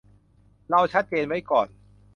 [0.69, 1.67] เราชัดเจนไว้ก่อน